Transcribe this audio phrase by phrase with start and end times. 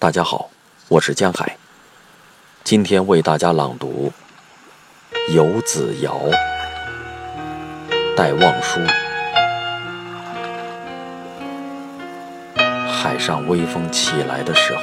[0.00, 0.48] 大家好，
[0.88, 1.58] 我是江海，
[2.64, 4.10] 今天为大家朗读
[5.34, 6.18] 《游子谣》，
[8.16, 8.80] 戴望舒。
[12.88, 14.80] 海上微风起来的时候，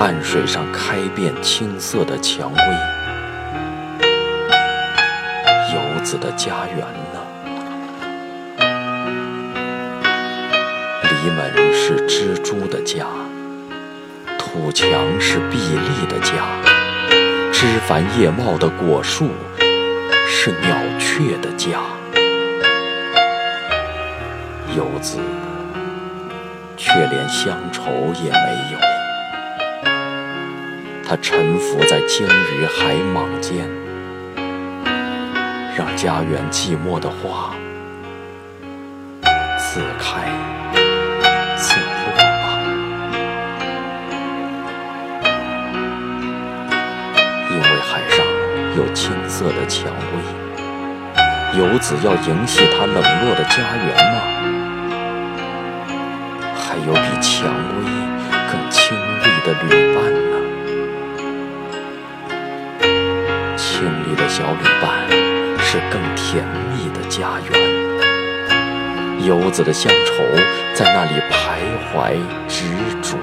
[0.00, 2.60] 岸水上开遍青色的蔷薇。
[5.72, 6.78] 游子的家园
[7.12, 7.20] 呢？
[11.04, 13.06] 篱门是蜘蛛的家，
[14.58, 14.88] 土墙
[15.20, 16.32] 是碧丽的家，
[17.52, 19.30] 枝繁叶茂的果树
[20.26, 21.78] 是鸟雀的家。
[24.76, 25.20] 游子
[26.76, 27.84] 却连乡愁
[28.20, 28.78] 也没有，
[31.08, 33.64] 他沉浮在鲸鱼海蟒间，
[35.76, 37.54] 让家园寂寞的花
[39.56, 40.87] 自开。
[48.78, 54.16] 有青色的蔷薇，游子要迎系他冷落的家园吗？
[56.54, 57.82] 还有比蔷薇
[58.46, 59.96] 更清丽的旅伴
[60.30, 60.32] 呢？
[63.56, 64.86] 清丽的小旅伴
[65.58, 67.52] 是更甜蜜的家园。
[69.26, 70.22] 游子的乡愁
[70.72, 71.58] 在那里徘
[71.90, 72.14] 徊
[72.46, 72.62] 执
[73.02, 73.18] 着，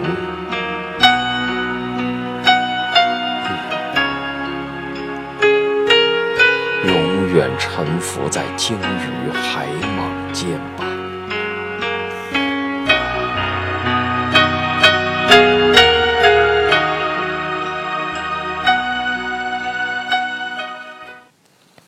[7.75, 10.94] 沉浮在鲸鱼海蟒间吧。